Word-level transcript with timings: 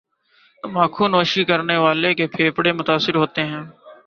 تمباکو 0.63 1.03
نوشی 1.07 1.43
کرنے 1.43 1.77
والے 1.77 2.13
کے 2.17 2.25
پھیپھڑے 2.27 2.71
متاثر 2.73 3.15
ہوتے 3.15 3.41
ہیں 3.43 3.63